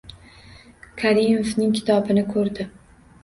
Karimovning 1.01 1.75
kitobini 1.79 2.23
ko‘rdi. 2.31 2.67